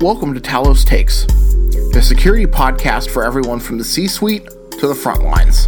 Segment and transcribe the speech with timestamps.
[0.00, 1.24] Welcome to Talos Takes,
[1.92, 5.66] the security podcast for everyone from the C suite to the front lines.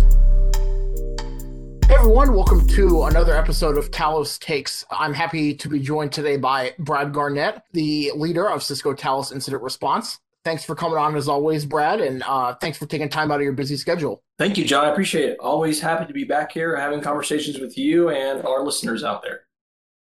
[1.86, 4.84] Hey everyone, welcome to another episode of Talos Takes.
[4.91, 9.62] I'm happy to be joined today by Brad Garnett, the leader of Cisco Talos Incident
[9.62, 10.18] Response.
[10.45, 13.43] Thanks for coming on as always, Brad, and uh, thanks for taking time out of
[13.43, 14.22] your busy schedule.
[14.38, 14.84] Thank you, John.
[14.84, 15.38] I appreciate it.
[15.40, 19.45] Always happy to be back here having conversations with you and our listeners out there.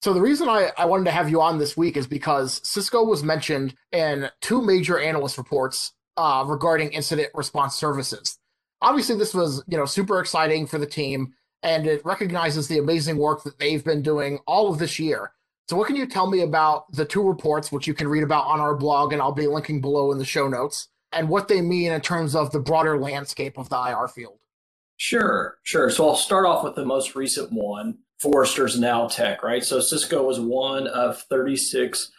[0.03, 3.05] So the reason I, I wanted to have you on this week is because Cisco
[3.05, 8.41] was mentioned in two major analyst reports uh, regarding incident response services.
[8.81, 13.17] Obviously, this was you know super exciting for the team, and it recognizes the amazing
[13.17, 15.31] work that they've been doing all of this year.
[15.69, 18.47] So, what can you tell me about the two reports, which you can read about
[18.47, 21.61] on our blog, and I'll be linking below in the show notes, and what they
[21.61, 24.41] mean in terms of the broader landscape of the IR field?
[24.97, 25.91] Sure, sure.
[25.91, 29.65] So I'll start off with the most recent one, Forrester's Nowtech, right?
[29.65, 32.13] So Cisco was one of 36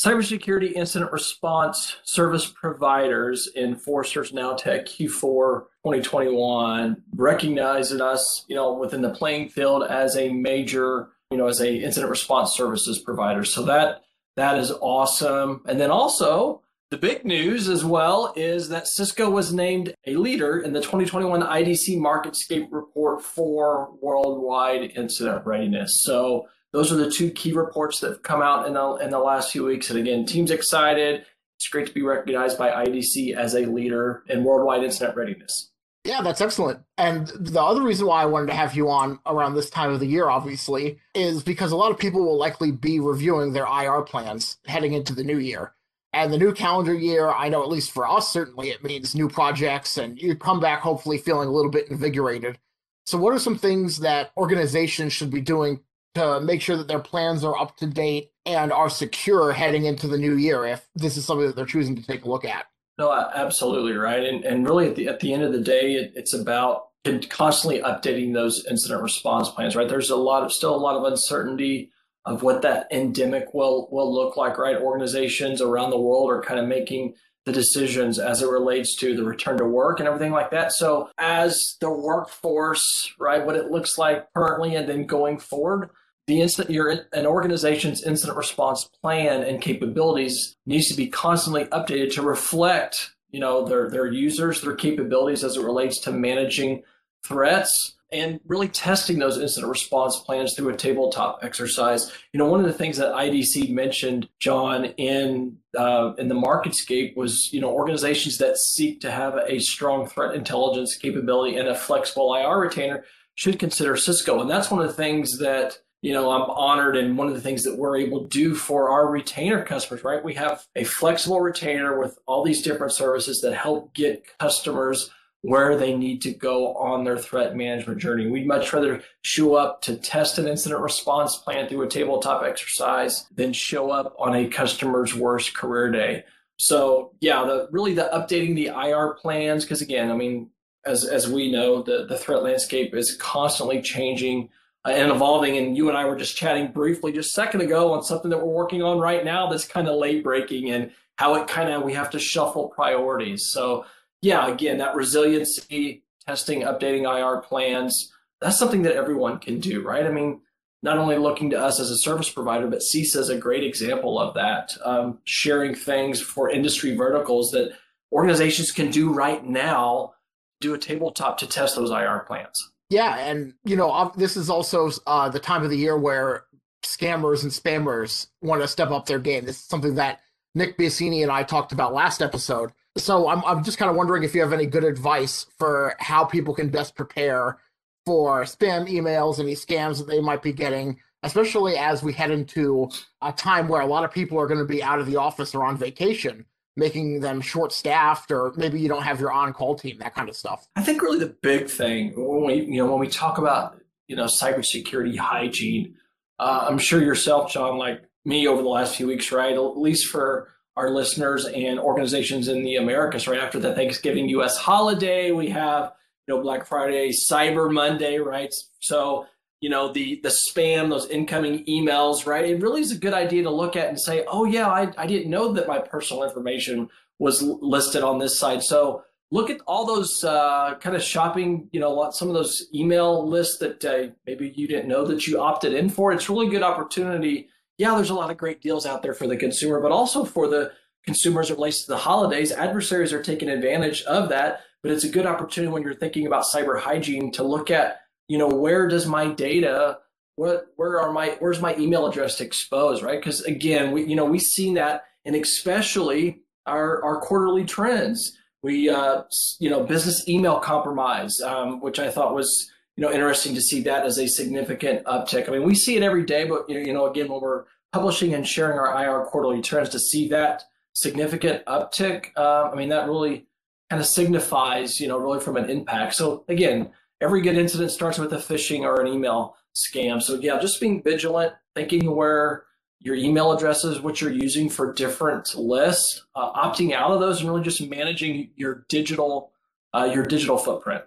[0.00, 9.02] cybersecurity incident response service providers in Forrester's Nowtech Q4 2021, recognizing us, you know, within
[9.02, 13.44] the playing field as a major, you know, as a incident response services provider.
[13.44, 14.02] So that
[14.36, 15.62] that is awesome.
[15.66, 20.60] And then also the big news as well is that Cisco was named a leader
[20.60, 26.00] in the 2021 IDC MarketScape report for worldwide incident readiness.
[26.02, 29.18] So those are the two key reports that have come out in the in the
[29.18, 29.90] last few weeks.
[29.90, 31.26] And again, team's excited.
[31.58, 35.70] It's great to be recognized by IDC as a leader in worldwide incident readiness.
[36.04, 36.80] Yeah, that's excellent.
[36.96, 40.00] And the other reason why I wanted to have you on around this time of
[40.00, 44.02] the year, obviously, is because a lot of people will likely be reviewing their IR
[44.02, 45.74] plans heading into the new year.
[46.12, 49.28] And the new calendar year, I know at least for us, certainly it means new
[49.28, 52.58] projects and you come back hopefully feeling a little bit invigorated.
[53.04, 55.80] So, what are some things that organizations should be doing
[56.14, 60.08] to make sure that their plans are up to date and are secure heading into
[60.08, 62.66] the new year if this is something that they're choosing to take a look at?
[62.98, 64.24] No, absolutely right.
[64.24, 66.88] And, and really, at the, at the end of the day, it, it's about
[67.30, 69.88] constantly updating those incident response plans, right?
[69.88, 71.90] There's a lot of still a lot of uncertainty
[72.28, 74.76] of what that endemic will will look like, right?
[74.76, 77.14] Organizations around the world are kind of making
[77.46, 80.70] the decisions as it relates to the return to work and everything like that.
[80.72, 85.88] So as the workforce, right, what it looks like currently and then going forward,
[86.26, 92.12] the instant your an organization's incident response plan and capabilities needs to be constantly updated
[92.14, 96.82] to reflect, you know, their their users, their capabilities as it relates to managing
[97.24, 102.10] threats and really testing those incident response plans through a tabletop exercise.
[102.32, 107.16] You know, one of the things that IDC mentioned, John, in uh, in the MarketScape
[107.16, 111.74] was you know organizations that seek to have a strong threat intelligence capability and a
[111.74, 113.04] flexible IR retainer
[113.34, 117.18] should consider Cisco, and that's one of the things that you know i'm honored and
[117.18, 120.34] one of the things that we're able to do for our retainer customers right we
[120.34, 125.10] have a flexible retainer with all these different services that help get customers
[125.42, 128.28] where they need to go on their threat management journey.
[128.28, 133.26] We'd much rather show up to test an incident response plan through a tabletop exercise
[133.34, 136.24] than show up on a customer's worst career day.
[136.56, 140.50] So yeah, the really the updating the IR plans, because again, I mean,
[140.84, 144.48] as as we know, the, the threat landscape is constantly changing
[144.84, 145.56] uh, and evolving.
[145.56, 148.38] And you and I were just chatting briefly just a second ago on something that
[148.38, 151.82] we're working on right now that's kind of late breaking and how it kind of
[151.82, 153.50] we have to shuffle priorities.
[153.50, 153.84] So
[154.22, 160.06] yeah, again, that resiliency, testing, updating IR plans, that's something that everyone can do, right?
[160.06, 160.40] I mean,
[160.82, 164.18] not only looking to us as a service provider, but CISA is a great example
[164.18, 167.72] of that, um, sharing things for industry verticals that
[168.12, 170.14] organizations can do right now,
[170.60, 172.56] do a tabletop to test those IR plans.
[172.90, 176.44] Yeah, and you know, this is also uh, the time of the year where
[176.84, 179.44] scammers and spammers want to step up their game.
[179.44, 180.20] This is something that
[180.54, 182.72] Nick Biasini and I talked about last episode.
[182.96, 186.24] So I'm I'm just kind of wondering if you have any good advice for how
[186.24, 187.58] people can best prepare
[188.06, 192.88] for spam emails, any scams that they might be getting, especially as we head into
[193.22, 195.54] a time where a lot of people are going to be out of the office
[195.54, 196.46] or on vacation,
[196.76, 200.28] making them short staffed, or maybe you don't have your on call team, that kind
[200.28, 200.66] of stuff.
[200.74, 204.16] I think really the big thing when we you know when we talk about you
[204.16, 205.94] know cybersecurity hygiene,
[206.38, 209.54] uh, I'm sure yourself, John, like me over the last few weeks, right?
[209.54, 214.56] At least for our listeners and organizations in the Americas right after the Thanksgiving US
[214.56, 215.32] holiday.
[215.32, 215.92] We have,
[216.26, 218.54] you know, Black Friday, Cyber Monday, right?
[218.78, 219.26] So,
[219.60, 222.44] you know, the the spam, those incoming emails, right?
[222.44, 225.06] It really is a good idea to look at and say, oh yeah, I, I
[225.08, 226.88] didn't know that my personal information
[227.18, 228.62] was listed on this site.
[228.62, 229.02] So
[229.32, 233.58] look at all those uh, kind of shopping, you know, some of those email lists
[233.58, 236.12] that uh, maybe you didn't know that you opted in for.
[236.12, 237.48] It's really good opportunity
[237.78, 240.48] yeah, there's a lot of great deals out there for the consumer, but also for
[240.48, 240.72] the
[241.04, 244.60] consumers relates to the holidays, adversaries are taking advantage of that.
[244.82, 248.38] But it's a good opportunity when you're thinking about cyber hygiene to look at, you
[248.38, 249.98] know, where does my data,
[250.36, 253.18] what, where are my, where's my email address exposed, right?
[253.18, 258.36] Because again, we, you know, we've seen that, and especially our our quarterly trends.
[258.62, 259.22] We, uh,
[259.60, 263.80] you know, business email compromise, um, which I thought was, you know, interesting to see
[263.82, 265.48] that as a significant uptick.
[265.48, 267.62] I mean, we see it every day, but you know, again, when we're
[267.92, 270.64] publishing and sharing our IR quarterly trends to see that
[270.94, 273.46] significant uptick, uh, I mean, that really
[273.88, 276.16] kind of signifies, you know, really from an impact.
[276.16, 276.90] So again,
[277.20, 280.20] every good incident starts with a phishing or an email scam.
[280.20, 282.64] So yeah, just being vigilant, thinking where
[282.98, 287.48] your email addresses, what you're using for different lists, uh, opting out of those, and
[287.48, 289.52] really just managing your digital
[289.94, 291.04] uh, your digital footprint.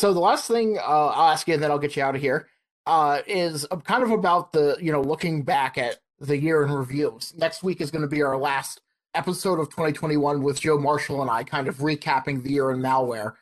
[0.00, 2.22] So the last thing uh, I'll ask you, and then I'll get you out of
[2.22, 2.48] here,
[2.86, 7.34] uh, is kind of about the you know looking back at the year in reviews.
[7.36, 8.80] Next week is going to be our last
[9.14, 13.34] episode of 2021 with Joe Marshall and I, kind of recapping the year in malware.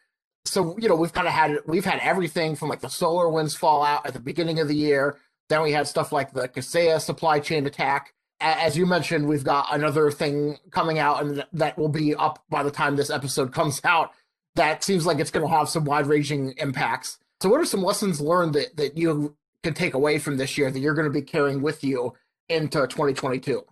[0.47, 4.05] So you know we've kind of had we've had everything from like the SolarWinds fallout
[4.05, 5.17] at the beginning of the year
[5.49, 8.13] then we had stuff like the Kaseya supply chain attack.
[8.41, 12.63] As you mentioned, we've got another thing coming out, and that will be up by
[12.63, 14.13] the time this episode comes out.
[14.59, 17.19] That seems like it's going to have some wide ranging impacts.
[17.41, 20.71] So, what are some lessons learned that, that you can take away from this year
[20.71, 22.15] that you're going to be carrying with you
[22.49, 23.65] into 2022?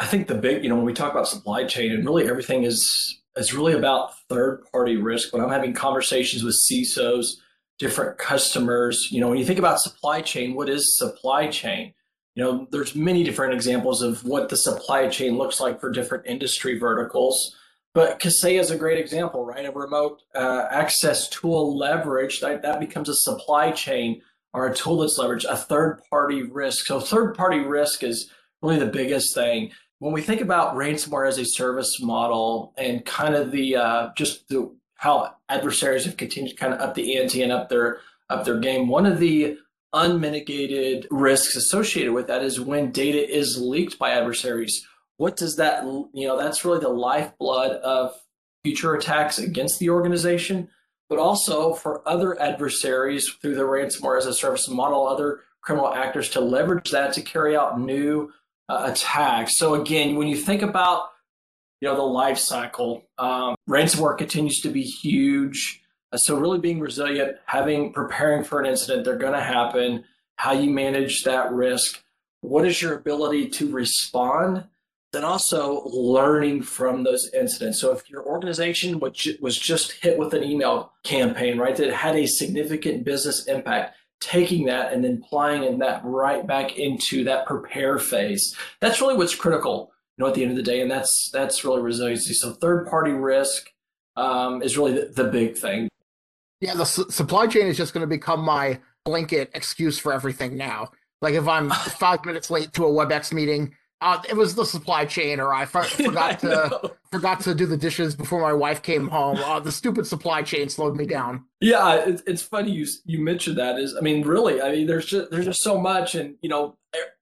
[0.00, 2.64] I think the big, you know, when we talk about supply chain and really everything
[2.64, 5.32] is is really about third party risk.
[5.32, 7.26] When I'm having conversations with CISOs,
[7.78, 9.08] different customers.
[9.10, 11.94] You know, when you think about supply chain, what is supply chain?
[12.34, 16.26] You know, there's many different examples of what the supply chain looks like for different
[16.26, 17.56] industry verticals.
[17.98, 19.66] But Kaseya is a great example, right?
[19.66, 24.22] A remote uh, access tool leverage that, that becomes a supply chain
[24.54, 26.86] or a tool that's leveraged, a third party risk.
[26.86, 28.30] So, third party risk is
[28.62, 29.72] really the biggest thing.
[29.98, 34.48] When we think about ransomware as a service model and kind of the uh, just
[34.48, 37.98] the how adversaries have continued to kind of up the ante and up their
[38.30, 38.86] up their game.
[38.86, 39.58] One of the
[39.92, 44.86] unmitigated risks associated with that is when data is leaked by adversaries.
[45.18, 46.38] What does that you know?
[46.38, 48.14] That's really the lifeblood of
[48.64, 50.68] future attacks against the organization,
[51.08, 56.30] but also for other adversaries through the ransomware as a service model, other criminal actors
[56.30, 58.32] to leverage that to carry out new
[58.68, 59.58] uh, attacks.
[59.58, 61.10] So again, when you think about
[61.80, 63.04] you know the life cycle.
[63.18, 65.82] Um, ransomware continues to be huge.
[66.12, 70.04] Uh, so really being resilient, having preparing for an incident, they're going to happen.
[70.36, 72.02] How you manage that risk.
[72.40, 74.64] What is your ability to respond?
[75.12, 77.80] Then also learning from those incidents.
[77.80, 82.14] So if your organization which was just hit with an email campaign, right, that had
[82.14, 87.98] a significant business impact, taking that and then applying that right back into that prepare
[87.98, 88.54] phase.
[88.80, 91.64] That's really what's critical you know, at the end of the day, and that's that's
[91.64, 92.34] really resiliency.
[92.34, 93.70] So third party risk
[94.16, 95.88] um, is really the, the, big thing.
[96.60, 100.56] Yeah, the su- supply chain is just going to become my blanket excuse for everything
[100.56, 100.90] now.
[101.22, 101.70] Like if I'm
[102.00, 105.64] five minutes late to a WebEx meeting, uh, it was the supply chain, or I
[105.64, 109.38] for- forgot to forgot to do the dishes before my wife came home.
[109.38, 111.44] Uh, the stupid supply chain slowed me down.
[111.60, 113.78] Yeah, it's, it's funny you you mentioned that.
[113.78, 116.76] Is I mean, really, I mean, there's just there's just so much, and you know,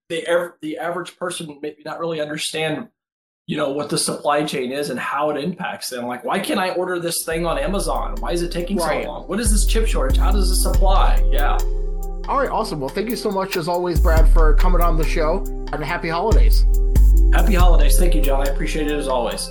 [0.09, 2.89] the the average person maybe not really understand
[3.47, 6.59] you know what the supply chain is and how it impacts them like why can't
[6.59, 9.05] i order this thing on amazon why is it taking right.
[9.05, 11.23] so long what is this chip shortage how does this supply?
[11.31, 11.57] yeah
[12.29, 12.81] all right awesome.
[12.81, 16.09] Well thank you so much as always brad for coming on the show and happy
[16.09, 16.65] holidays.
[17.33, 17.99] Happy holidays.
[17.99, 18.47] Thank you john.
[18.47, 19.51] I appreciate it as always